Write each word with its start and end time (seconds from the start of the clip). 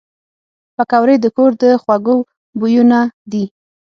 پکورې 0.75 1.15
د 1.19 1.25
کور 1.35 1.51
د 1.61 1.63
خوږو 1.81 2.17
بویونه 2.59 2.99
دي 3.31 3.43